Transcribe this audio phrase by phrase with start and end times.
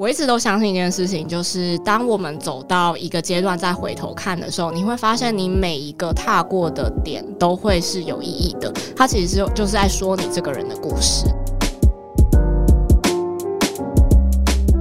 [0.00, 8.72] 我一直都相信一件事情，就是当我们走到一个阶段再回头看的时候，你会发现你每一个踏过的点都会是有意义的。
[8.96, 11.26] 它其实就是在说你这个人的故事。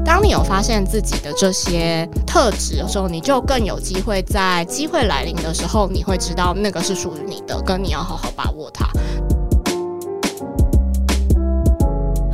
[0.06, 8.88] 当你有发现自己的这些特质的时候，你就更有机会在机会来临的时候，你会知道那个是属于你的，跟你要好好把握它。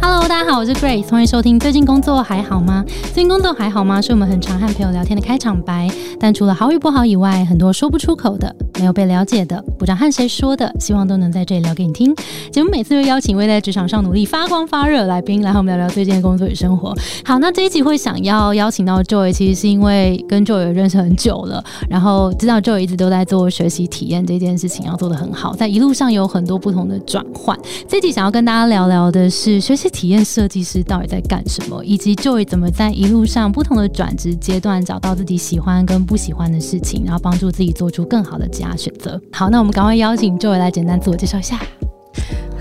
[0.08, 1.60] Hello，大家好，我是 Grace，欢迎收听。
[1.60, 2.86] 最近工作还好吗？
[3.06, 4.00] 最近工作还好吗？
[4.00, 5.90] 是我们很常和朋友聊天的开场白。
[6.20, 12.14] 但除了好与不好以外，很多说不出口的、没有被了解的、不知道和谁说的，希望都能在这里聊给你听。
[12.52, 16.94] 节目每次会邀请位在职场上努力发光发热来宾来和我们聊聊最近的工作与生活。
[17.24, 27.58] 好，那这一集会想要邀请到 Joy，其实是因为跟 Joy 认识很久了，然后知道 Joy 一直都在做学习体验这件事情，要做的很好，在一路上有很多不同的转换。
[27.88, 39.20] 这集想要跟大家聊聊的是学习体验设计师到底在干什么，以及 Joy 怎么在一路上不同的转职阶段找到自己喜欢跟不喜欢的事情，然后帮助自己做出更好的啊选择。
[39.32, 41.60] 好，那我们赶快邀请 Joy 来简单自我介绍一下。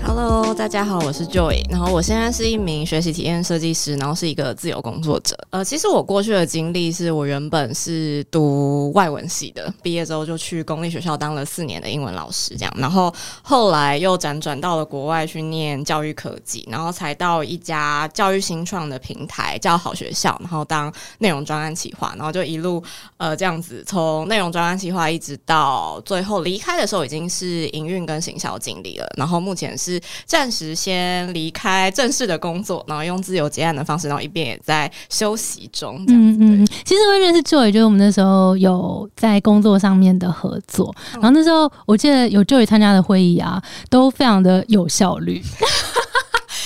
[0.07, 5.35] Hello，大家好，我是 Joy，然后我现在是一名学习体验设计师，然后是一个自由工作者。
[5.49, 22.81] 呃，其实我过去的经历是我原本是读外文系的，毕业之后就去公立学校当了四年的英文老师，这样，然后后来又辗转到了国外去念教育科技，然后才到一家教育新创的平台叫好学校，然后当内容专案企划，然后就一路
[23.17, 29.94] 呃这样子从内容专案企划一直到最后离开的时候已经是营运跟行销经理了，然后目前是。
[30.25, 36.03] 暂时先离开正式的工作，然后用自由结案的方式，然后一边也在休息中。
[36.07, 45.41] 嗯嗯，其实会认识 Joy，就是我们那时候有在工作上面的合作，然后那时候我记得有 Joy 参加的会议啊，都非常的有效率。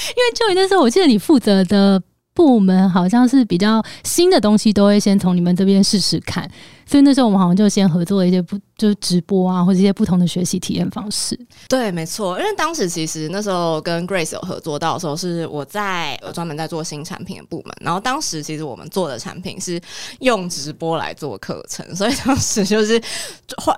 [0.10, 2.02] 因为 Joy 那时候，我记得你负责的
[2.40, 6.50] 部门好像是比较新的东西，都会先从你们这边试试看。
[6.86, 11.38] 所以那时候我们好像就先合作了一些不就是直播啊，或者一些不同的学习体验方式。
[11.68, 12.40] 对，没错。
[12.40, 17.76] 因为当时其实那时候跟 Grace 有合作到的时候，是我在专门在做新产品的部门。
[17.82, 19.80] 然后当时其实我们做的产品是
[20.22, 23.00] 用直播来做课程，所以当时就是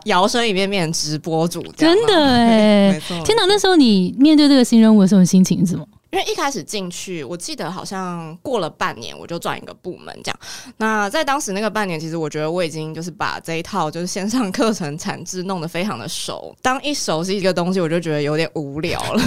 [0.06, 1.64] 摇身一变变成直播主。
[1.76, 3.44] 真的 哎，天哪！
[3.48, 5.86] 那时候你面对这个新任务的时候，心情是什么？
[6.12, 10.40] 因为一开始进去，我记得好像过了半年，我就转一个部门这样。
[10.78, 16.54] 那在当时那个半年，其实我觉得我已经就是把这一套就是线上课程产制弄得非常的熟。
[16.62, 19.22] 当一熟悉一个东西，我就觉得有点无聊了。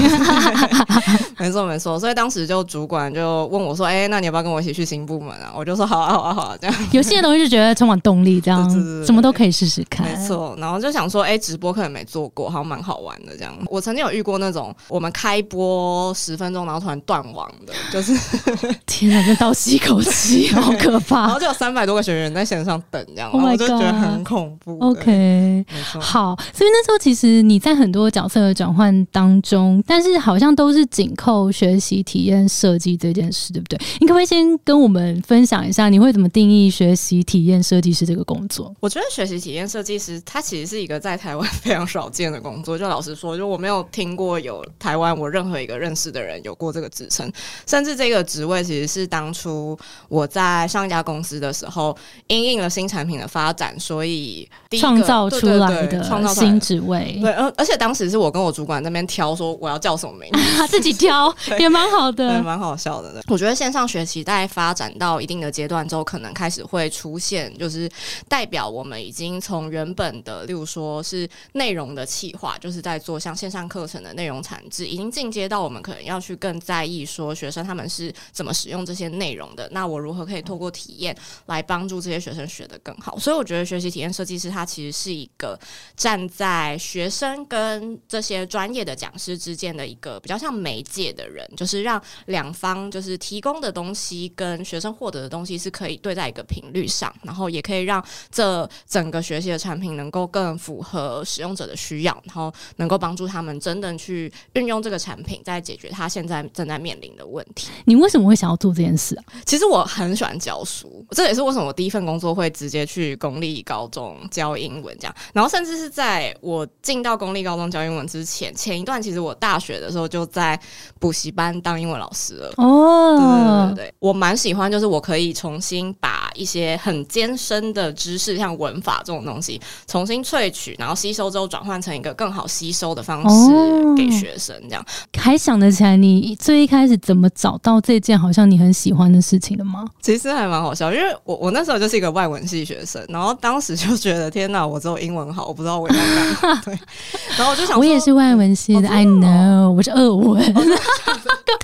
[1.39, 8.71] 没错没错，所以当时就主管就问我说：“哎，那你要不要跟我一起去新部门啊？”我就说：“好啊好啊好啊。”这样有些东西就觉得充满动力，这样
[9.05, 10.06] 什么都可以试试看。
[10.06, 18.12] 没错，然后就想说：“哎，直播课也没做过，好像蛮好玩的。”这样，我曾经有遇过那种我们开播十分钟，然后突然断网的，就是
[18.86, 21.22] 天哪，这倒吸一口气， 好可怕！
[21.22, 24.78] 然后就有三百多个学员在线上等，这样，我就觉得很恐怖。
[24.80, 25.64] OK，
[26.00, 33.78] 好，所以那时候其实你在很多角色的转换当中，但是好像都是紧扣学习体验设计这件事，对不对？
[34.00, 38.74] 你可不可以先跟我们分享一下，你会怎么定义学习体验设计师这个工作？
[38.80, 42.78] 我觉得学习体验设计师，它其实是一个在台湾非常少见的工作。
[42.78, 47.30] 就老实说，就我没有听过有台湾我任何一个认识的人有过这个职称，
[47.66, 54.48] 甚至这个职位其实是当初我在上一家公司的时候，因应了新产品的发展，所以
[54.78, 57.19] 创造出来的新职位。
[57.20, 63.22] 对，而而且当时是我跟我主管那边挑，说我要叫什么名字， 他自己挑 也蛮好的，蛮好笑的。
[63.28, 67.91] 我觉得线上学习在发展到一定的阶段之后，可能开始会出现，就是
[68.28, 79.69] 代表我们已经从原本的，例如说是内容的企划，就是在做像线上课程的内容产制，已经进阶到我们可能要去更在意说学生他们是怎么使用这些内容的。
[79.72, 81.16] 那我如何可以透过体验
[81.47, 83.19] 来帮助这些学生学得更好？
[83.19, 85.59] 所以我觉得学习体验设计师他其实是一个
[85.97, 107.68] 站在学生跟这些专业的讲师之间的一个比较像媒介的人，就是让两方就是提供的东西跟学生获得的东西是可以对在一个频率上，然后也可以让这整个学习的产品能够更符合使用者的需要，然后能够帮助他们真正去运用这个产品，在解决他现在正在面临的问题。
[107.84, 109.24] 你为什么会想要做这件事啊？
[109.46, 115.14] 其实我很喜欢教书，这也是为什么我第一份工作会直接去公立高中教英文这样。
[115.32, 120.58] 然后甚至是在我进到公立高中教英文之前，前一段其实我大学的时候就在
[120.98, 122.52] 补习班当英文老师了。
[122.56, 134.54] 哦，对对对对，我蛮喜欢，就是我可以重新把一些很艰深的知识，像文法这种东西，重新萃取，然后吸收之后转换成一个更好吸收的方式给学生。
[134.69, 134.84] 这样
[135.16, 139.84] 还想得起来，你最一开始怎么找到这件好像你很喜欢的事情的吗？
[140.01, 146.04] 其实还蛮好笑，因为我我那时候就是一个外文系学生，然后当时就觉得天哪，我只有英文好，我不知道我要干
[146.42, 146.63] 嘛。
[146.65, 146.78] 对，
[147.37, 150.65] 然后我就想，我也是外文系的，I know，我是二文，更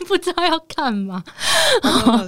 [0.06, 1.22] 不知道要干嘛。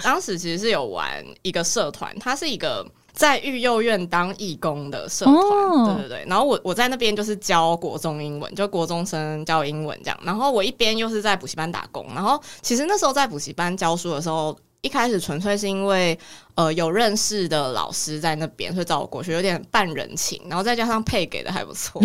[0.03, 1.09] 当时其实是有玩
[1.43, 2.83] 一个社团，它是一个
[3.13, 6.25] 在育幼院当义工的社团，对对对。
[6.27, 10.19] 然后我我在那边就是教国中英文，就国中生教英文这样。
[10.25, 12.07] 然后我一边又是在补习班打工。
[12.15, 16.19] 然后其实那时候在补习班教书的时候，一开始纯粹是因为。
[16.55, 21.99] 呃，有认识的老师在那边，所以找我过去，有点半人情，然后再加上配给的还不错，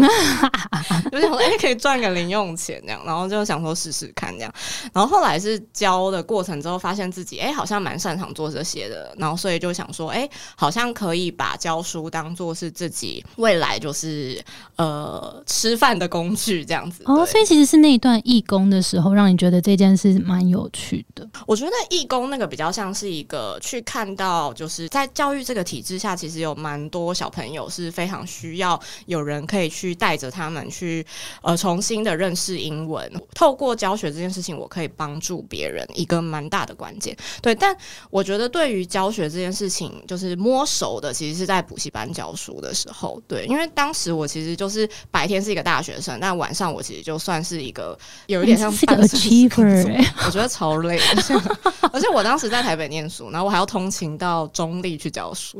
[1.11, 4.53] 就想说哎，可以赚个零用钱这样，然后就想说试试看这样，
[4.93, 14.41] 然后后来是教的过程之后，发现自己哎，好像蛮擅长做这些的，然后所以就想说哎，好像可以把教书当做是自己未来就是
[14.77, 17.03] 呃吃饭的工具这样子。
[17.05, 21.27] 哦，所以其实是那一段义工的时候，让你觉得这件事蛮有趣的。
[21.45, 24.36] 我觉得义工那个比较像是一个去看到。
[24.55, 31.05] 就是在教育这个体制下，其实有蛮多小朋友是非常需要有人可以去带着他们去
[31.41, 33.11] 呃重新的认识英文。
[33.33, 37.15] 透过教学这件事情，我可以帮助别人一个蛮大的关键。
[37.41, 37.75] 对，但
[38.09, 43.21] 我觉得对于教学这件事情，就是摸熟的，其实是在补习班教书的时候。
[43.27, 47.97] 对，因为当时我其实就是白天是一个大学生，但晚上我其实就算是一个
[48.27, 50.99] 有一点像个 achiever， 我觉得超累，
[51.91, 54.26] 而且我当时在台北念书，然后我还要通勤到。
[54.27, 55.57] 到中立去教书，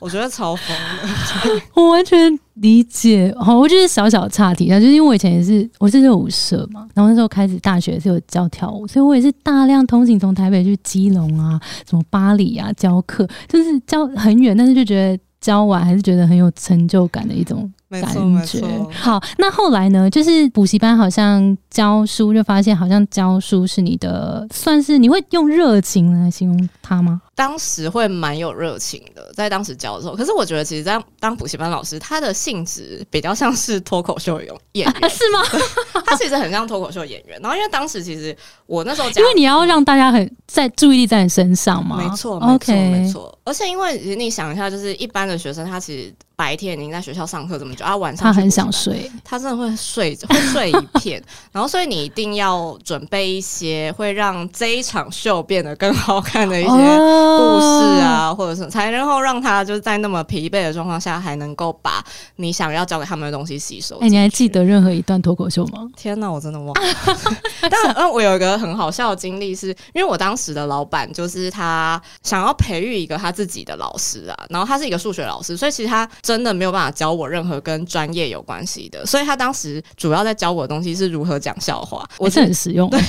[0.00, 1.62] 我觉得超疯的。
[1.74, 3.32] 我完全理解。
[3.38, 17.72] 好，我就是小小岔题啊，就是因为我以前也是我是热舞社嘛，然后那时候开始大学是有教跳舞，所以我也是大量通勤从台北去基隆啊，什么巴黎啊教课，就是教很远，但是就觉得教完还是觉得很有成就感的一种。
[17.92, 20.08] 感觉好，那后来呢？
[20.08, 27.20] 就是补习班好像教书，就发现好像教书是你的，算是你会用热情来形容他吗？
[27.34, 30.14] 当时会蛮有热情的，在当时教的时候。
[30.14, 35.42] 可是我觉得，其实当当补习班老师，他的性质比较像是脱口秀演员， 是吗？
[36.06, 37.40] 他其实很像脱口秀演员。
[37.40, 38.36] 然后，因为当时其实
[38.66, 43.38] 我那时候，因为你要让大家很在注意力在你身上嘛，没错，没错，没错。
[43.44, 46.14] 而且，因为你想一下，就是一般的学生，他其实。
[46.34, 51.22] 白天已经在学校上课这么久，啊，晚上他很想睡，他真的会睡，会睡一片。
[51.52, 56.70] 然后，所以你一定要准备一些会让这一场秀变得更好看的一些
[57.22, 62.04] 故事啊，或者是才能够让他就是在那么疲惫的状况下，还能够把
[62.36, 63.96] 你想要教给他们的东西吸收。
[64.00, 65.88] 哎，你还记得任何一段脱口秀吗？
[65.96, 66.74] 天哪，我真的忘了。
[67.62, 76.08] 但嗯，我有一个很好笑的经历，是因为我当时的老板就是他想要培育一个他自己的老师啊，然后他是一个数学老师，所以其实他。
[76.22, 82.88] 真的没有办法教我任何跟专业有关系的，所以他当时主要在教我的东西是如何讲笑话，我是很实用。
[82.90, 83.00] 对，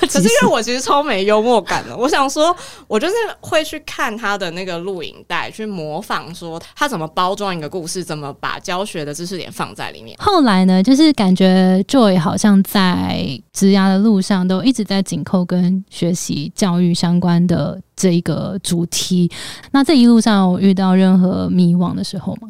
[0.00, 2.54] 可是因为我其实超没幽默感的，我想说，
[2.88, 10.16] 我就是会去看他的那个录影带，去模仿说他怎么包装一个故事，怎么把教学的知识点放在里面。
[10.18, 19.30] 后来呢，就是感觉 Joy 好像在职涯的路上都一直在紧扣跟学习教育相关的这一个主题。
[19.70, 22.48] 那这一路上有遇到任何迷惘的时候吗？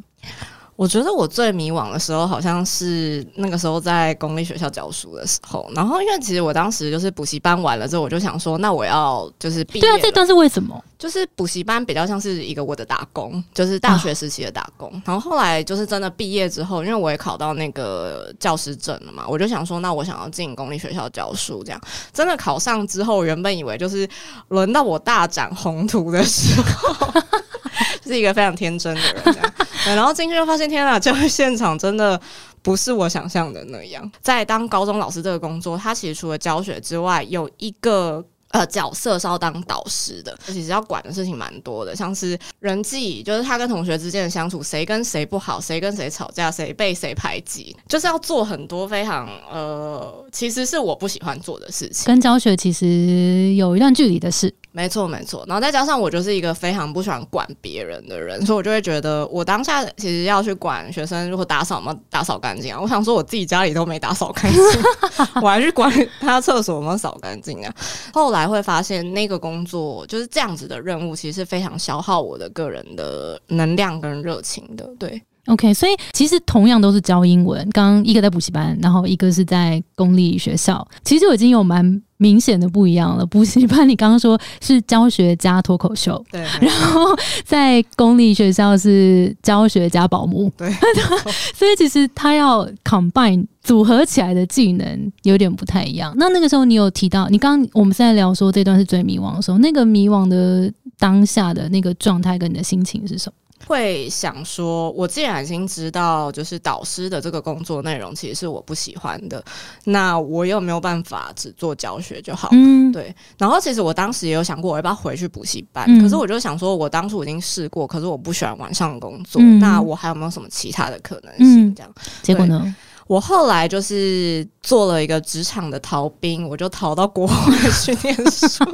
[0.74, 5.70] 我觉得我最迷惘的时候，好像是那个时候在公立学校教书的时候。
[5.74, 9.80] 然后，因为其实我当时就是补习班完了之后，我就想说，那我要就是毕业。
[9.80, 10.82] 对啊，这段是为什么？
[10.98, 14.90] 就是补习班比较像是一个我的打工，就是大学时期的打工。
[15.04, 21.62] 然后后来就是真的毕业之后，因为我也考到那个教师证了嘛，我就想说，那我想要进公立学校教书。
[21.64, 21.80] 这样
[22.12, 24.08] 真的考上之后，原本以为就是
[24.48, 27.12] 轮到我大展宏图的时候，
[28.06, 29.52] 是一个非常天真的人。
[29.86, 32.20] 然后进去就发现，天啊，教育现场真的
[32.62, 34.10] 不是我想象的那样。
[34.20, 54.54] 在当高中老师这个工作，他其实除了教学之外，有一个呃角色是要当导师的，其实要管的事情蛮多的，像是人际，就是他跟同学之间的相处，谁跟谁不好，谁跟谁吵架，谁被谁排挤，就是要做很多非常呃，其实是我不喜欢做的事情，跟教学其实有一段距离的事。
[54.74, 55.44] 没错，没错。
[55.46, 61.94] 然后再加上我就是一个非常不喜欢管别人的人，所以我就会觉得，我当下其实要去管学生如果打扫吗？
[62.08, 62.80] 打扫干净啊！
[62.80, 64.62] 我想说，我自己家里都没打扫干净，
[65.42, 67.74] 我还去管他厕所有没有扫干净啊？
[68.14, 74.92] 后来才会发现，那个工作就是这样子的任务，其实是非常消耗我的个人的能量跟热情的。
[74.98, 75.22] 对。
[75.46, 83.26] OK，所以其实同样都是教英文，刚刚一个在补习班，然后一个是在公立学校，其实就已经有蛮明显的不一样了。
[83.26, 87.06] 补习班你刚刚说是教学加脱口秀，对，然后
[87.44, 90.72] 在公立学校是教学加保姆，对，
[91.52, 96.14] 所以其实他要 combine 组合起来的技能有点不太一样。
[96.16, 103.34] 那那个时候你有提到，你刚刚我们在聊说这段是最迷惘的时候，那个迷惘的当下的那个状态跟你的心情是什么？
[103.66, 109.42] 会想说，我既然已经知道，就是导师的这个工作内容其实是我不喜欢的，
[109.84, 112.48] 那我有没有办法只做教学就好。
[112.52, 113.14] 嗯，对。
[113.38, 115.86] 然后其实我当时也有想过，我要不要回去补习班？
[116.00, 121.74] 可是我就想说，我当初已经试过，可是我不喜欢晚上工作，那我还有没有什么其他的可能性？
[121.74, 121.92] 这样，
[122.22, 122.74] 结果呢？
[123.12, 127.34] 我后来就是做了一个职场的逃兵，我就逃到国外
[127.84, 128.64] 去念书。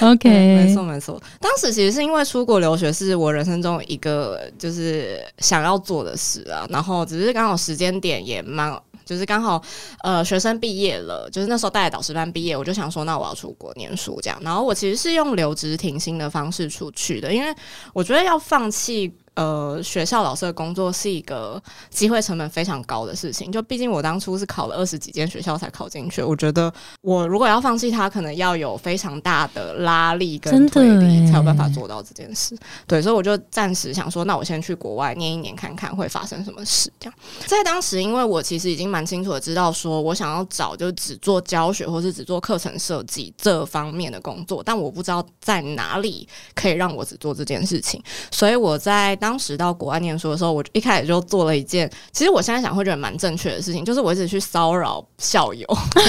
[0.00, 1.22] OK，没错没错。
[1.38, 9.62] 当时其实是因为出国留学是我人生中一个就是想要做的事啊，然后只是刚好时间点也蛮，就是刚好
[10.02, 14.38] 呃学生毕业了，就是那时候带导师班毕业，我就想说那我要出国念书这样。
[14.42, 17.54] 然后我其实是用留职停薪的方式出去的，因为
[17.92, 19.12] 我觉得要放弃。
[19.34, 23.50] 呃，学校老师的工作是一个机会成本非常高的事情。
[23.50, 26.70] 就毕竟我当初是考了二十几间学校才考进去，我觉得
[27.00, 32.54] 我如果要放弃它，可能要有非常大的拉力跟推力，才有办法做到这件事。
[32.86, 36.92] 对，所以我就暂时想说，那我先去国外念一年，看看会发生什么事。
[37.00, 37.14] 这样，
[37.46, 49.18] 在当时，因为我其实已经蛮清楚的知道，说我想要找就只做教学或是只做课程设计这方面的工作，但我不知道在哪里可以让我只做这件事情，所以我在。
[49.22, 55.64] 当时到国外念书的时候，我一开始就做了一件，其实我现在想会觉得蛮正确的事情，就是我一直去骚扰校友，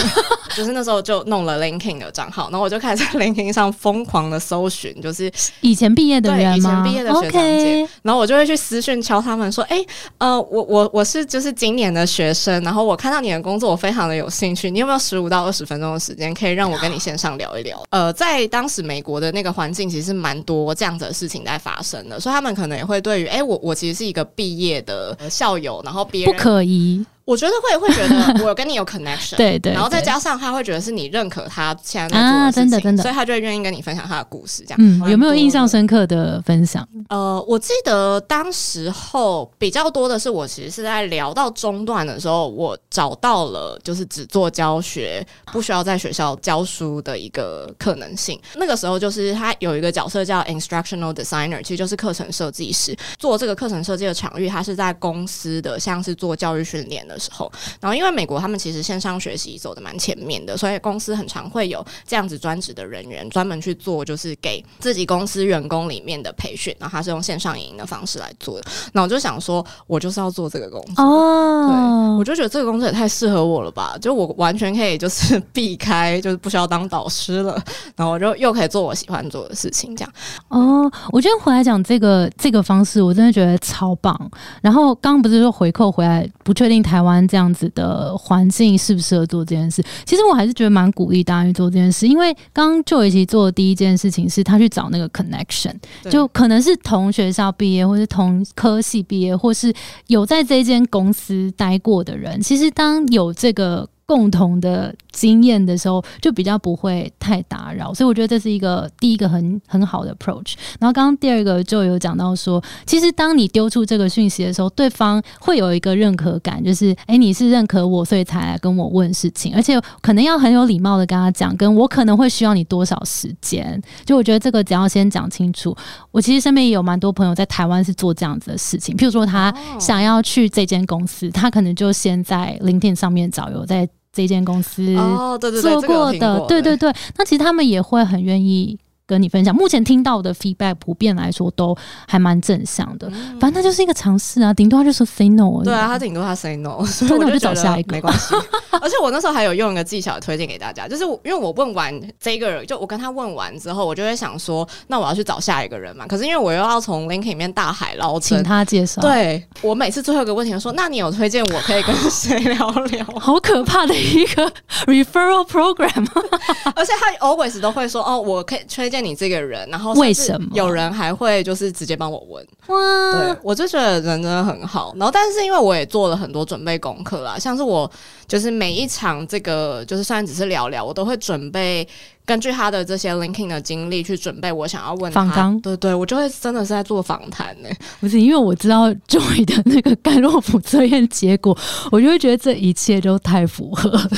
[0.58, 9.86] 就是那时候就弄了 LinkedIn 的账号，然后我就开始在 LinkedIn 上疯狂的搜寻，就是以前毕业的人以前毕业的学长姐，然后我就会去私讯敲他们说，哎，
[10.18, 17.80] 呃，我我我是就是今年的学生，然后我看到你的工作，我非常的有兴趣，你有没有十五到二十分钟的时间可以让我跟你线上聊一聊？
[17.92, 23.03] 呃，在当时美国的那个环境，其实蛮多这样子的事情在发生的，所以他们可能也会。
[23.04, 27.06] 对于哎，我我其实是一个毕业的校友，然后别人不可疑。
[27.26, 34.64] 我觉得会会觉得我跟你有 connection， 对对，然后再加上他会觉得是你认可他现在在做的事情，所以他就会愿意跟你分享他的故事。
[34.68, 36.88] 这样，嗯，有没有印象深刻的分享？
[37.10, 48.40] 呃，我记得当时候比较多的是，我其实是在聊到中段的时候，我找到了就是只做教学，不需要在学校教书的一个可能性。
[48.56, 52.94] 那个时候就是他有一个角色叫 instructional designer，其实就是课程设计师。
[53.18, 57.13] 做这个课程设计的场域，他是在公司的，像是做教育训练的。
[57.14, 68.66] 的时候，然后因为美国他们其实线上学习走的蛮前面的，所以公司很常会有这样子专职的人员专门去做，就是给自己公司员工里面的培训，然后他是用线上营的方式来做的。
[68.94, 77.62] 那我就想说，我就是要做这个工作哦，对，我就觉得这个工作也太适合我了吧，就我完全可以就是避开，就是不需要当导师了，
[77.96, 80.14] 然后我就又可以做我喜欢做的事情，这样。
[80.48, 84.18] 哦，我觉得回来讲这个这个方式，我真的觉得超棒。
[84.62, 87.03] 然后刚刚不是说回扣回来，不确定台。
[87.04, 89.84] 湾这样子的环境适不适合做这件事？
[90.06, 95.76] 其实我还是觉得蛮鼓励大家去做这件事，因为刚刚就一起做的第一件事情是他去找那个 connection，
[96.10, 99.74] 就可能是同学校毕业，或是同科系毕业，或是
[100.08, 102.42] 有在这间公司待过的人。
[102.42, 103.88] 其实当有这个。
[104.06, 110.54] 共同的经验的时候，就比较不会太打扰，所以我觉得这是一个第一个很很好的 approach。
[110.80, 123.82] 然后刚刚第二个就有讲到说，其实当你丢出这个讯息的时候，对方会有一个认可感，就是哎，你是认可我，所以才来跟我问事情，而且可能要很有礼貌的跟他讲，跟我可能会需要你多少时间。
[124.06, 125.76] 就我觉得这个只要先讲清楚。
[126.12, 133.90] 我其实身边也有蛮多朋友在台湾是做这样子的事情，譬如说他想要去这间公司，他可能就先在 LinkedIn 上面找有在。
[134.14, 138.78] 这间公司哦，对对对，做过的，对对对，那其实他们也会很愿意。
[139.14, 141.78] 跟你分享，目前听到的 feedback 普遍来说都
[142.08, 143.08] 还蛮正向的。
[143.40, 145.62] 反正他就是一个尝试啊，顶多他就说 say no。
[145.64, 148.34] 对啊，他顶多他 say no，所以我就找下一个没关系。
[148.82, 156.08] 而且我那时候还有用一个技巧推荐给大家，就是因为我问完这个人，就我跟他问完之后，我就会想说，那我要去找下一个人嘛。
[156.08, 159.02] 可是因为我又要从 link 里面大海捞针，请他介绍。
[159.02, 163.06] 对我每次最后一个问题说，那你有推荐我可以跟谁聊聊？
[163.20, 164.52] 好可怕的一个
[164.88, 166.08] referral program。
[166.76, 169.68] 而且他 always 都会说，哦，我可以推荐你这个人。
[169.70, 172.46] 然后为什么有人还会就是直接帮我问？
[172.68, 174.94] 哇，对我就觉得人真的很好。
[174.98, 177.90] 然后，但是因为我也做了很多准备功课啦，像是我
[178.28, 181.88] 就是每一场这个就是虽然只是聊聊，我都会准备
[182.26, 185.60] 根据他的这些 linking 的经历去准备我想要问访纲。
[185.62, 187.70] 对对，我就会真的是在做访谈呢。
[188.00, 191.58] 不是因为我知道 Joy 的那个盖洛普测验结果，
[191.92, 194.10] 我就会觉得这一切都太符合了。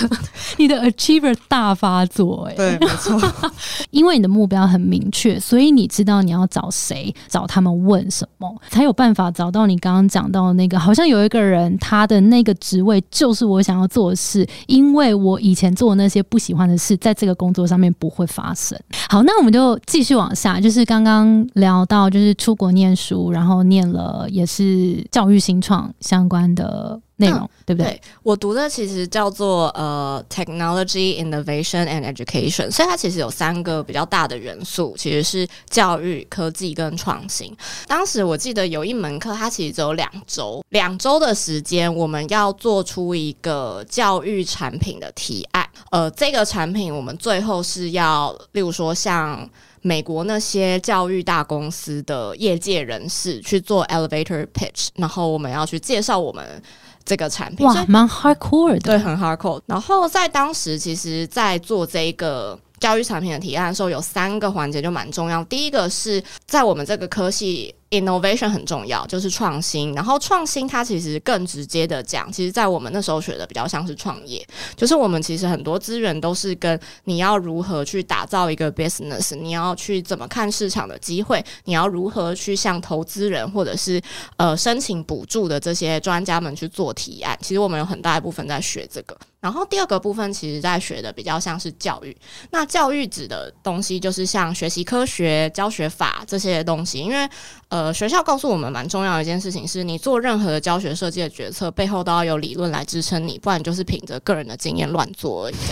[0.57, 3.19] 你的 Achiever 大发作，哎，对，没错。
[3.91, 10.79] 因为你的目标很明确，所以你知道你要找谁，找他们问什么，才有办法找到你刚刚讲到的那个。
[10.79, 18.79] 好像有一个人，他的那个职位就是我想要做的事，因为我以前做的那些不喜欢的事，在这个工作上面不会发生。
[19.09, 26.99] 好，那我们就继续往下，就是刚刚聊到，就是出国念书，然后念了也是教育新创相关的。
[27.17, 28.01] 内容对不对？
[28.23, 37.55] 我读的其实叫做呃 technology innovation and education，所以它其实有三个比较大的元素，其实是教育、科技跟创新。
[37.87, 45.65] 当时我记得有一门课，它其实只有两周，两周的时间，我们要做出一个教育产品的提案。
[45.91, 49.49] 呃，这个产品我们最后是要，例如说像
[49.81, 56.61] 美国那些教育大公司的业界人士去做 elevator pitch，然后我们要去介绍我们。
[57.05, 59.61] 这个产品哇，蛮 hardcore 的，对，很 hardcore。
[59.67, 65.43] 然后在当时，其实，在做这个教育产品的提案的时候，有三个环节就蛮重要。
[65.45, 67.73] 第一个是在我们这个科系。
[67.99, 69.93] Innovation 很重要，就是创新。
[69.93, 84.01] 然后创新它其实更直接的讲，其实，在我们那时候学的比较像是创业，就是我们其实很多资源都是跟你要如何去打造一个 business，你要去怎么看市场的机会，你要如何去向投资人或者是
[84.37, 87.37] 呃申请补助的这些专家们去做提案。
[87.41, 89.15] 其实我们有很大一部分在学这个。
[89.45, 92.17] 然后第二个部分，其实在学的比较像是教育。
[92.49, 97.29] 那教育指的东西，就是像学习科学、教学法这些东西，因为。
[97.69, 105.55] 呃，学校告诉我们蛮重要的一件事情是，你做任何的教学设计的决策，背后都要有理论来支撑你，不然就是凭着个人的经验乱做而已。
[105.65, 105.71] 这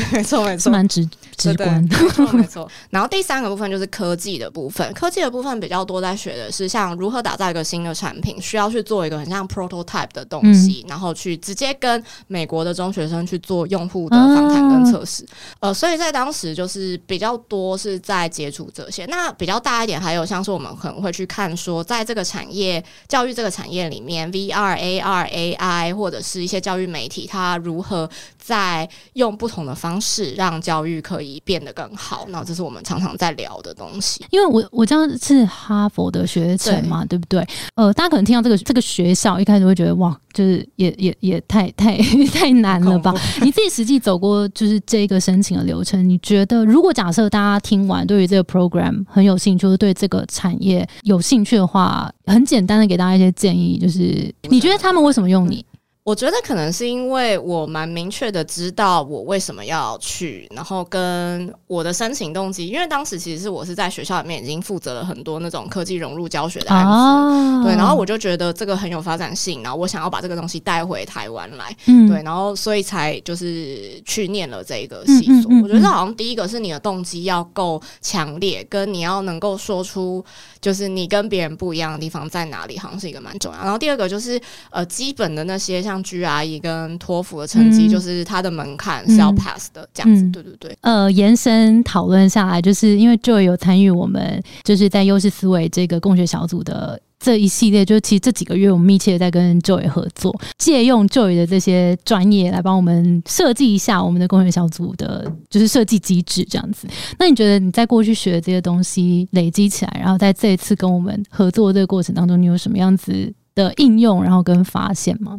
[0.00, 2.70] 样，没 错没错，蛮直直观的，没错没错。
[2.90, 15.24] 然后第三个部分就是科技的部分，科技的部分比较多在学的是像如何打造一个新的产品，需要去做一个很像 prototype 的东西，然后去直接跟美国的中学生去做用户的访谈跟测试。
[15.60, 19.06] 呃，所以在当时就是比较多是在接触这些。
[19.06, 21.52] 那比较大一点，还有像是我们可能会去看。
[21.54, 32.24] 说，在这个产业教育这个产业里面，VR、AR、AI 或者是一些教育媒体，它如何在用不同的方式让教育可以变得更好？
[32.30, 34.24] 那这是我们常常在聊的东西。
[34.30, 37.46] 因为我我这样是哈佛的学生嘛，对不对？
[37.74, 41.98] 呃，大家可能听到这个这个学校，一开始会觉得哇，就是也也也太太
[42.32, 43.14] 太难了吧？
[43.42, 51.20] 你自己实际走过就是这个申请的流程，你觉得如果假设大家听完对于这个 program 很有兴趣，就是对这个产业有。
[51.22, 55.64] 兴趣的话，很简单的给大家一些建议，就是你觉得他们为什么用你？
[56.04, 62.66] 我觉得可能是因为我蛮明确的知道我为什么要去，然后跟我的申请动机。
[62.66, 75.52] 因为当时其实是我是在学校里面已经负责了很多那种科技融入教学的案子，对，然后我就觉得这个很有发展性，然后我想要把这个东西带回台湾来，对，然后所以才就是去念了这个系所。
[75.62, 80.24] 我觉得好像第一个是你的动机要够强烈，跟你要能够说出
[80.60, 83.62] 就是你跟别人不一样的地方在哪里，好像是一个蛮重要。
[83.62, 85.91] 然后第二个就是呃基本的那些像。
[85.92, 90.76] 像 GRE 跟托福的成绩，就是它的门槛是要 pass 的，这样子，对对对。
[90.80, 106.88] 呃，延伸讨论下来，就是因为 Joy 有参与我们，就是在优势思维这个共学小组的这一系列，就是其实这几个月我们密切在跟 Joy 合作，借用 Joy 的这些专业来帮我们设计一下我们的共学小组的，就是设计机制这样子。
[107.18, 115.38] 那你觉得你在过去学的这些东西累积起来，然后在这一次跟我们合作这个过程当中，你有什么样子的应用，然后跟发现吗？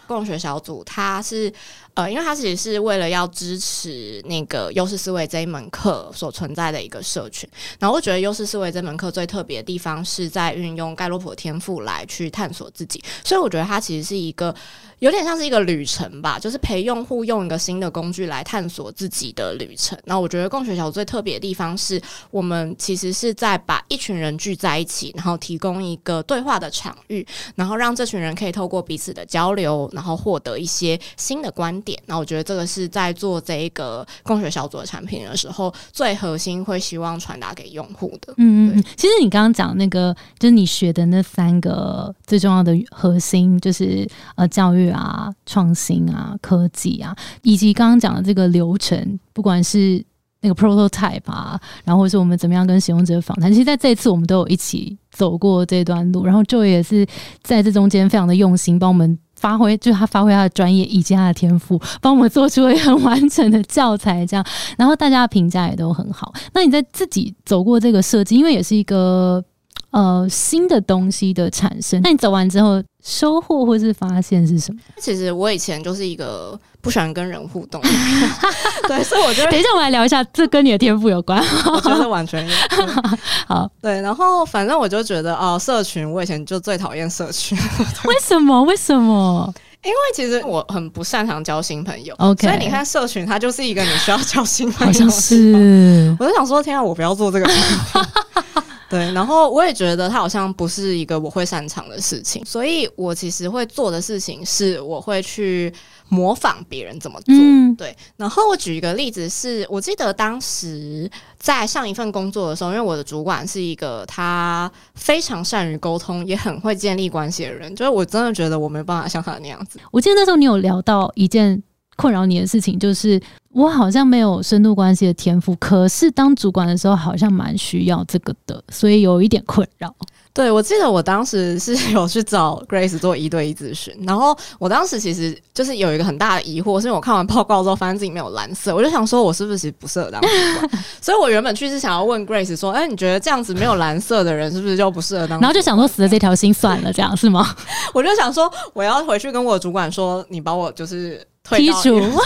[0.11, 1.51] 共学小组，它是
[1.93, 7.49] 呃，因为它其实是为了要支持那个优势思维这一门课所存在的一个社群。
[7.79, 14.53] 然后我觉得优势思维这门课最特别的地方是在运用盖洛普天赋来去探索自己，所以我觉得它其实是一个。
[14.99, 19.97] 有点像是一个旅程吧，就是陪用户用一个新的工具来探索自己的旅程。
[20.05, 31.97] 那我觉得共学小组最特别的地方是我们其实是在把一群人聚在一起，然后提供一个对话的场域，然后让这群人可以透过彼此的交流，后获得一些新的观点。
[32.05, 38.33] 那我觉得这个是在做这一个共学小组的产品的时候，最核心会希望传达给用户的。
[38.37, 44.81] 嗯嗯，其实你刚刚讲那个，就是你学的那三个最重要的核心，就是呃教育。
[44.91, 50.03] 啊，创新啊，科技啊，以及刚刚讲的这个流程，不管是
[50.41, 57.07] 那个 prototype 啊，然后或是我们怎么样跟使用者访谈，其实在这一次我们都有一起走过这段路，然后 Joy 也是
[57.41, 64.45] 在这中间非常的用心，帮我们发挥，就是他发挥他的专业以及他的天赋，帮我们做出了很完整的教材，这样，
[64.77, 66.31] 然后大家的评价也都很好。
[66.53, 69.43] 那你在自己走过这个设计，因为也是一个
[69.89, 74.79] 呃新的东西的产生，那你走完之后收获或是发现是什么？
[74.99, 77.81] 其实我以前就是一个不喜欢跟人互动
[78.87, 81.43] 对，所以我觉得等一下我们来聊一下，这跟你的天赋有关。
[81.65, 82.55] 我觉得完全有。
[83.47, 87.57] 好，对，然后反正我就觉得哦，社群，我以前就最讨厌社群，
[88.05, 88.61] 为什么？
[88.63, 89.51] 为什么？
[89.83, 95.59] 因为其实我很不擅长交新朋友 OK 所以你看社群，它就是一个你需要交新朋好像友的地方。
[95.59, 97.49] 是我就想说，天啊，我不要做这个。
[98.91, 105.73] 对，然后我也觉得它好像不是一个我会擅长的事情，所以我其实会做的事情是，我会去
[106.09, 107.33] 模仿别人怎么做。
[107.33, 119.79] 嗯对，然后我举一个例子是，我记得当时在上一份工作的时候，因为我的主管是一个他非常善于沟通，也很会建立关系的人，就是我真的觉得我没办法像他那样子。
[119.89, 121.63] 我记得那时候你有聊到一件
[121.95, 123.17] 困扰你的事情，就是
[123.53, 129.93] 我好像没有深度关系的天赋，可是当主管的时候好像蛮需要这个的，所以有一点困扰。
[130.33, 140.69] 对，我记得我当时是 有去找 Grace 做一对一咨询，然后我当时其实就是有一个很大的疑惑，是因为我看完报告之后发现自己没有蓝色，我就想说我是不是其实不适合当主管，
[141.01, 145.39] 所以我原本去是想要问 Grace 说，哎，你觉得这样子没有蓝色的人是不是就不适合当？
[145.41, 147.53] 然后就想说死了这条心算了，这样是吗？
[147.93, 152.21] 我就想说我要回去跟我主管说，你把我就是退到剔除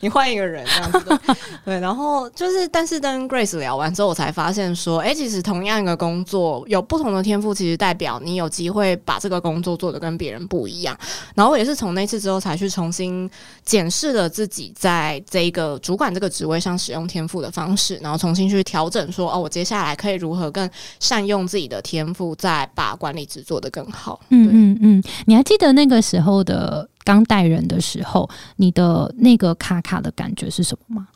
[0.00, 1.18] 你换一个人这样子的，
[1.64, 10.96] 对，然后就是，但是跟 Grace 聊完之后，我才发现说，哎、其实同样一个工作有不同的天赋，其实代表你有机会把这个工作做得跟别人不一样。
[11.34, 13.28] 然后我也是从那次之后，才去重新
[13.64, 20.68] 检视了自己在这一个主管这个职位上使用天赋的方式，然后重新去调整说，哦，我接下来可以如何更
[21.00, 24.20] 善用自己的天赋，再把管理职做得更好。
[24.28, 31.08] 嗯嗯嗯，你还记得那个时候的刚带人的时候，你的那个卡卡的感觉是什么吗？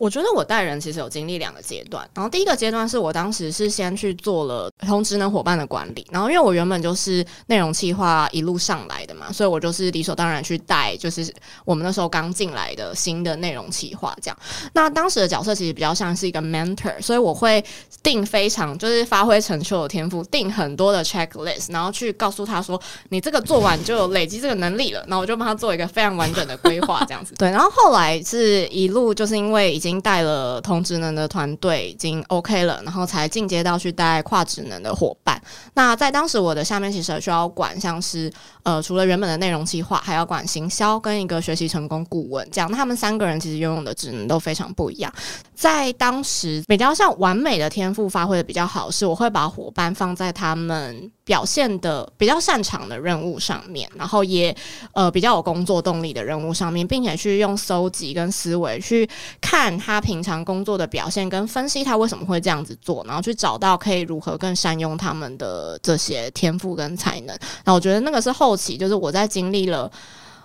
[0.00, 11.30] 我觉得我带人其实有经历两个阶段，然后第一个阶段是我当时是先去做了同职能伙伴的管理，然后因为我原本就是内容企划一路上来的嘛，所以我就是理所当然去带，就是
[11.66, 14.38] 我们那时候刚进来的新的内容企划这样。
[14.72, 17.62] 那当时的角色其实比较像是一个 mentor，所以我会
[18.02, 27.34] 定非常就是发挥成秀的天赋，定很多的 checklist，然后去告诉他说，你这个做完就有累积这个能力了，然后我就帮他做一个非常完整的规划这样子。
[27.38, 35.42] 对，然后后来是一路就是因为已经已经带了同职能的团队已经 OK 了，然后才进阶到去带跨职能的伙伴。
[35.74, 45.12] 那在当时我的下面其实需要管像是呃除了原本的内容计划，还要管行销跟一个学习成功顾问，这样那他们三个人其实拥有的职能都非常不一样。
[45.54, 54.56] 在当时比较像完美的天赋发挥的比较好，是我会把伙伴放在他们表现的比较擅长的任务上面，然后也
[54.92, 59.08] 呃比较有工作动力的任务上面，并且去用搜集跟思维去
[59.40, 67.28] 看他平常工作的表现，跟分析他为什么会这样子做，然后去找到可以如何更善用他们的这些天赋跟才能。
[67.64, 69.90] 然后我觉得那个是后期，就是我在经历了。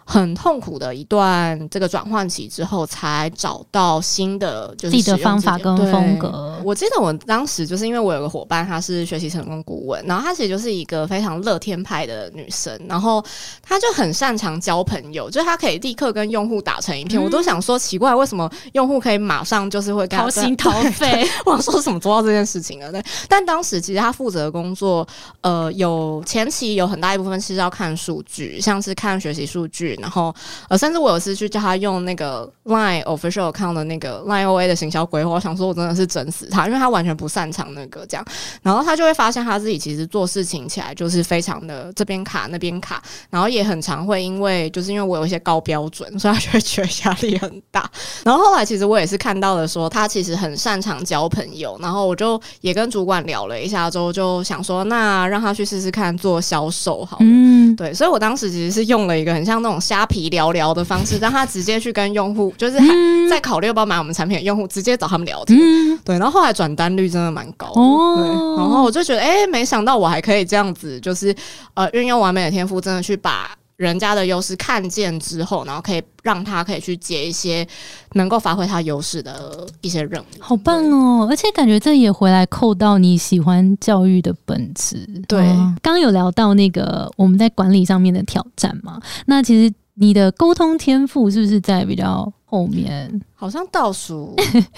[0.07, 13.23] 很痛苦的一段这个转换期之后，才找到新的就是自己的方法跟风格我记得我当时就是因为我有个伙伴，她是学习成功顾问，然后她其实就是一个非常乐天派的女生，然后
[13.61, 17.21] 她就很擅长交朋友，就是她可以立刻跟用户打成一片。
[17.21, 22.91] 我都想说奇怪，为什么用户可以马上就是会掏心掏肺， 我想说怎么做到这件事情的？
[22.91, 25.07] 对，但当时其实她负责的工作，
[25.41, 30.33] 呃，有前期有很大一部分是要看数据，像是看学习数据，然后
[30.69, 38.25] 呃，甚至我有次去叫她用那个 Line official account 的那个 Line OA 的行销规划，我想说我真的是整死他，因为他完全不擅长那个这样，
[38.61, 47.89] 然后他就会发现他自己其实做事情起来就是非常的这边卡那边卡，然后也很常会因为就是因为我有一些高标准，所以他就会觉得压力很大。
[48.23, 57.25] 然后后来其实我也是看到了说他其实很擅长交朋友，然后我就也跟主管聊了一下之后，就想说那让他去试试看做销售好了。
[57.25, 62.87] 嗯，对，所以我当时其实是用了一个很像那种虾皮聊聊的方式，让他直接去跟用户，就是还
[63.29, 65.59] 在考虑要不要买我们产品的用户，直接找他们聊天。
[65.59, 68.27] 嗯，对，然后后来转单率真的蛮高的，哦对，
[68.57, 71.35] 然后我就觉得，哎、没想到我还可以这样子，就是
[71.73, 77.67] 呃，运用完美的天赋，真的去把人家的优势看见之后，然后可以让他可以去接一些
[78.13, 80.25] 能够发挥他优势的一些任务。
[80.39, 81.27] 好棒哦！
[81.29, 85.05] 而且感觉这也回来扣到你喜欢教育的本质。
[85.27, 93.21] 对嗯刚刚有聊到那个我们在管理上面的挑战嘛，那其实你的沟通天赋是不是在比较后面？
[93.37, 94.33] 好像倒数，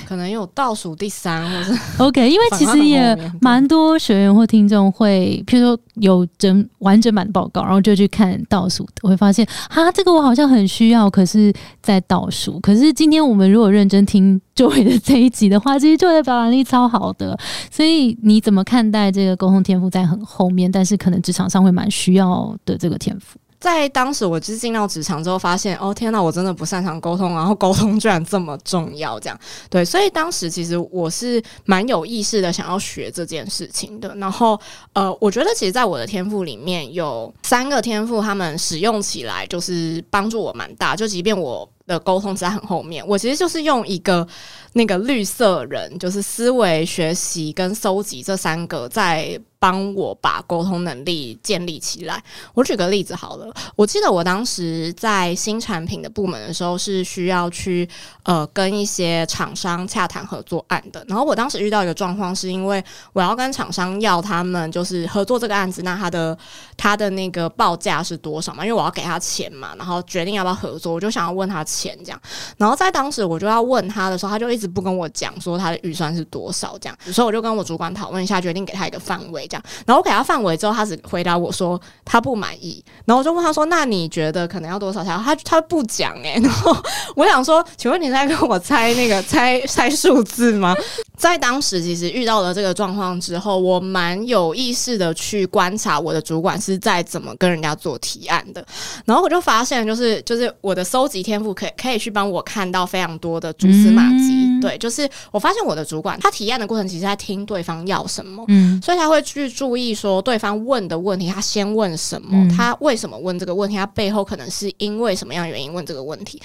[0.06, 12.60] 可能有倒数第三，或者 OK，因为其实也蛮多学员或听众会，譬如说有整完整版的报告，然后就去看倒数，我会发现哈，这个我好像很需要，可是在倒数。
[12.60, 17.38] 可是今天我们如果认真听 Joy 的这一集的话，其实 Joy 的表达力超好的。
[17.72, 23.38] 所以你怎么看待这个沟通天赋在很后面，但是可能职场上会蛮需要的这个天赋？
[23.60, 29.39] 在当时，我就是进到职场之后，发现哦天呐，我真的不擅长沟通，然后沟通居然这么重要，这样
[29.70, 34.13] 对，所以当时其实我是蛮有意识的想要学这件事情的。
[34.15, 34.60] 然后
[34.93, 44.28] 呃，我觉得其实在我的天赋里面有三个天赋，他们使用起来就是帮助我蛮大，就即便我的沟通在很后面，我其实就是用一个
[44.74, 49.39] 那个绿色人，就是思维、学习跟搜集这三个在。
[49.60, 52.24] 帮我把沟通能力建立起来。
[52.54, 57.88] 我举个例子好了，我记得我当时在新产品的部门的时候，是需要去
[58.24, 61.04] 呃跟一些厂商洽谈合作案的。
[61.08, 66.38] 然后我当时遇到一个状况，是因为我要跟厂商要他们就是合作这个案子，那他的
[66.76, 68.63] 他的那个报价是多少嘛？
[68.65, 72.22] 因为我要给他钱嘛，然后决定要不要合作，我就想要问他钱这样。
[72.58, 76.98] 然后在当时我就要问他的时候，他就一直不跟我讲说他的预算是多少这样。
[77.12, 79.47] 所以我就跟我主管讨论一下，决定给他一个范围。
[79.48, 82.84] 这样，然后我给他范围之后，他只回答我说他不满意。
[83.06, 86.40] 然后我就问他说：“那你觉得可能要多少条？”他他不讲哎。
[86.44, 86.76] 然后
[87.16, 90.76] 我想说，请问你在跟我猜那个猜猜数字吗？
[91.17, 98.65] 在当时，其实遇到了这个状况之后，我蛮有意识的去观察我的主管是在怎么跟人家做提案的。
[99.03, 104.45] 然后我就发现，就是就是我的搜集天赋可以可以去帮我看到非常多的蛛丝马迹。
[104.62, 116.41] 对，就是我发现我的主管他提案的过程，其实在听对方要什么，嗯，所以他会去注意说对方问的问题，他先问什么，他为什么问这个问题，他背后可能是因为什么样原因问这个问题，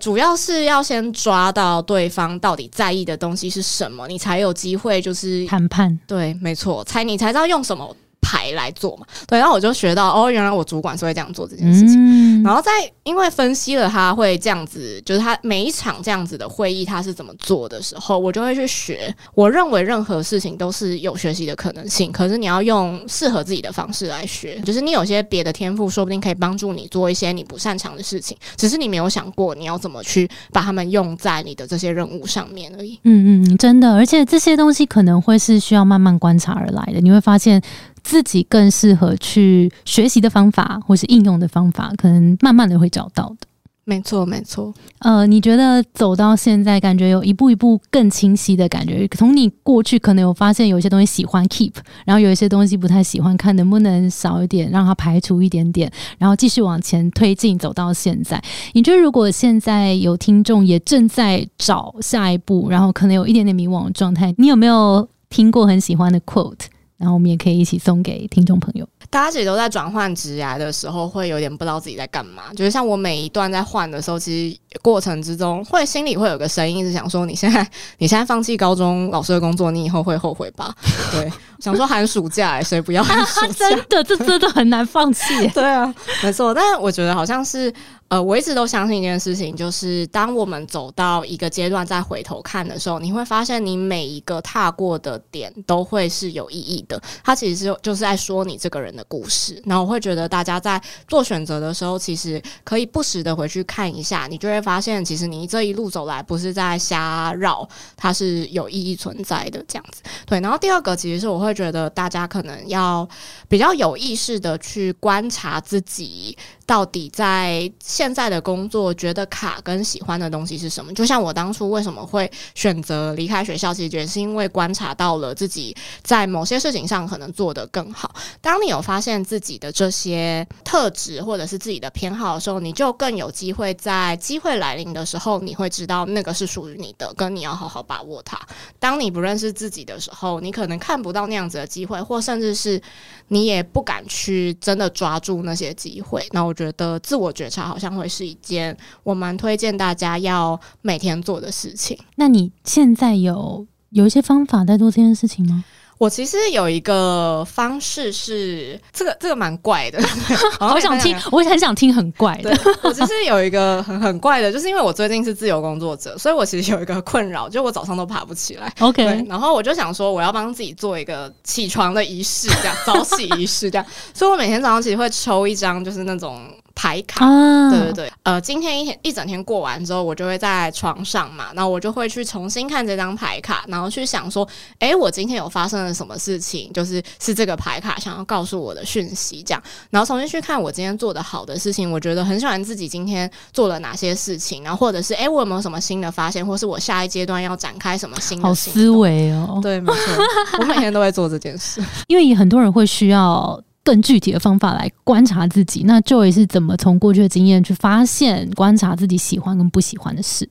[0.00, 5.98] 主要是要先抓到对方到底在意的东西是什么，你才有机会就是谈判。
[6.06, 7.96] 对，没错，才你才知道用什么。
[8.26, 9.06] 牌来做嘛？
[9.28, 12.42] 对，然后我就学到哦，原来我主管是会这样做这件事情。
[12.42, 12.70] 然后在
[13.04, 19.14] 因为分析了他会这样子，就是他每一场这样子的会议他是怎么做的时候，我就会去学。
[19.34, 24.60] 我认为任何事情都是有学习的可能性，可是你要用适合自己的方式来学。
[24.64, 32.98] 就是你有些别的天赋，说不定可以帮助你做一些你不擅长的事情，只是你没有想过你要怎么去把它们用在你的这些任务上面而已。
[33.04, 37.62] 嗯嗯，真的，而且这些东西可能会是需要慢慢观察而来的，你会发现。
[38.06, 43.48] 自己更适合去学习的方法，或是应用的方法，可能慢慢的会找到的。
[43.82, 44.72] 没错，没错。
[45.00, 49.08] 呃，你觉得走到现在，感觉有一步一步更清晰的感觉。
[49.08, 51.72] 从你过去可能有发现有一些东西喜欢 keep，
[52.04, 58.40] 然后有一些东西不太喜欢，看能不能少一点，让它排除一点点，然后继续往前推进，走到现在。
[58.72, 66.66] 你觉得如果现在有听众也正在找下一步，然后可能有一点点迷惘的状态，你有没有听过很喜欢的 quote？
[66.96, 68.88] 然后我们也可以一起送给听众朋友。
[69.16, 72.52] 大家其实都在转换职涯的时候，会有点不知道自己在干嘛。
[72.54, 80.70] 就是像我每一段在换的时候，其实过程之中会心里会有个声音，是想说：你现在你现在放弃高中老师的工作，你以后会后悔吧？
[81.10, 83.70] 对， 想说寒暑假，谁不要 寒暑假？
[83.70, 85.48] 真的，这真的很难放弃。
[85.54, 86.52] 对啊，没错。
[86.52, 87.72] 但是我觉得好像是。
[88.08, 97.02] 呃，我一直都相信一件事情，就是当我们走到一个阶段再回头看的时候，你会发现你每一个踏过的点都会是有意义的。
[97.24, 99.62] 它其实是就是在说你这个人的故事。
[99.66, 109.64] 然后我会觉得大家在做选择的时候，其实可以不时的回去看一下，你就会发现，其实你这一路走来不是在瞎绕，它是有意义存在的。
[109.68, 110.40] 这样子，对。
[110.40, 113.08] 然后第二个，其实是我会觉得大家可能要
[113.48, 116.36] 比较有意识的去观察自己。
[116.66, 120.92] 到底在现在的工作觉得卡跟喜欢的东西是什么？
[120.92, 128.12] 就像我当初为什么会选择离开学校，其实也是因为观察到了自己在某些事情上可能做得更好。
[128.40, 138.36] 当你有发现自己的这些特质或者是自己的偏好的时候，你就更有机会在机会来临的时候，你会知道那个是属于你的，跟你要好好把握它。
[138.80, 142.82] 当你不认识自己的时候，你可能看不到那样子的机会，或甚至是
[143.28, 146.26] 你也不敢去真的抓住那些机会。
[146.32, 146.56] 那我。
[146.56, 151.96] 觉得自我觉察好像会是一件我蛮推荐大家要每天做的事情。
[152.16, 155.62] 那你现在有有一些方法在做这件事情吗？
[155.98, 159.98] 我其实有一个方式是这个这个蛮怪的，
[160.60, 162.54] 好想听，我很想听很怪的。
[162.82, 168.72] 我其实有一个很很怪的，就是因为我最近是自由工作者，所以我其实有一个困扰，就我早上都爬不起来。
[168.80, 173.86] OK，然后我就想说，我要帮自己做一个起床的仪式，这样早起仪式这样。
[174.12, 176.46] 所以我每天早上其实会抽一张，就是那种。
[176.76, 177.26] 牌卡。
[177.70, 184.46] 对对对，呃，今天一天一整天过完之后，我就会在床上嘛，然后我就会去重新看这张牌卡，然后去想说，
[184.78, 199.58] 哎，我今天有发生了什么事情，就是是这个牌卡想要告诉我的讯息，这样，然后重新去看我今天做的好的事情，我觉得很喜欢自己今天做了哪些事情，然后或者是哎，我有没有什么新的发现，或是我下一阶段要展开什么新的思维哦？
[199.64, 200.24] 对，没错，
[200.60, 203.58] 我每天都会做这件事，因为很多人会需要。
[203.86, 210.48] 更具体的方法来观察自己，那 Joy 是怎么从过去的经验去发现、观察自己喜欢跟不喜欢的事？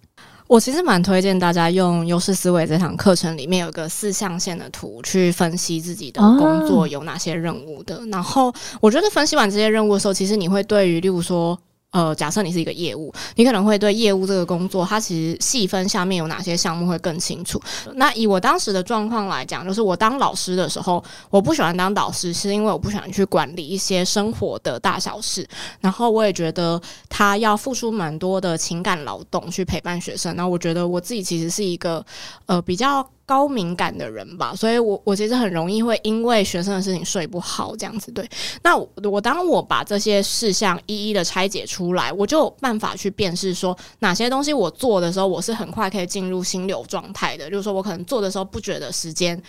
[0.47, 8.01] 我其实蛮推荐大家用优势思维这堂课程里面有个四象限的图去分析自己的工作有哪些任务的。
[8.09, 11.59] 然后我觉得分析完这些任务的时候，其实你会对于，例如说。
[11.95, 17.57] 呃，假设你是一个业务，你可能会对业务这个工作，它其实细分下面有哪些项目会更清楚。
[17.93, 25.47] 那以我当时的状况来讲，就是我当老师的时候，我不喜欢当导师，是因为我不喜欢去管理一些生活的大小事。
[25.79, 30.35] 然后我也觉得他要付出蛮多的情感劳动去陪伴学生。
[30.35, 32.05] 那我觉得我自己其实是一个
[32.47, 33.09] 呃比较。
[33.25, 38.11] 高敏感的人吧，所以我我其实很容易会因为学生的事情睡不好这样子。
[38.11, 38.27] 对，
[38.61, 47.49] 那我当我把这些事项一一的拆解出来，我就有办法去辨识说哪些东西我做的时候，我是很快可以进入心流状态的。
[47.49, 49.41] 就是说我可能做的时候不觉得时间。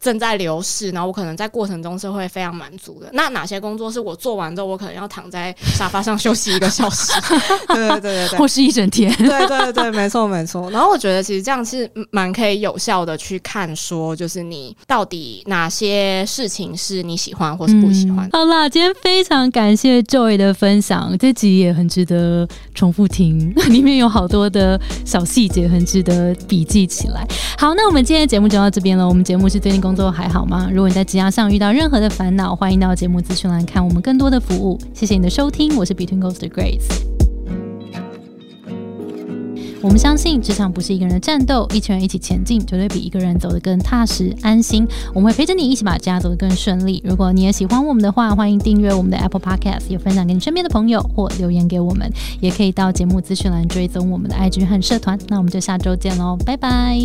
[0.00, 3.08] 正在流逝，然后我可能在过程中是会非常满足的。
[3.12, 7.12] 那哪些工作是我做完之后，我可能要躺在沙发上休息一个小时？
[7.68, 9.12] 对对对对，或是一整天？
[9.16, 10.70] 对对对，没错没错。
[10.70, 18.28] 然后我觉得其实这样是蛮可以有效的去看，说就是你到底哪些事情是你喜欢或是不喜欢。
[18.32, 27.26] 好啦，今天非常感谢 Joy 的分享，这集也很值得重复听， 里面有好多的小细节，很值得笔记起来。
[27.58, 29.08] 好，那我们今天的节目就到这边了。
[29.08, 29.87] 我们节目是最近。
[29.88, 30.68] 工作还好吗？
[30.70, 34.78] 如果你在职涯上遇到任何的烦恼，欢迎到节目资讯栏看我们更多的服务。
[34.92, 36.84] 谢谢你的收听，我是 Between Ghost 的 Grace。
[39.80, 44.86] 我们相信职场不是一个人的战斗，一群人一起前进，绝对比一个人走得更踏实安心。
[45.14, 47.02] 我们会陪着你一起把家走得更顺利。
[47.02, 55.18] 如果你也喜欢我们的话，欢迎订阅我们的 Apple Podcast，也分享给你身边的朋友，或留言给我们，也可以到节目资讯栏追踪我们的 IG 和社团。
[55.28, 56.98] 那我们就下周见喽，拜拜。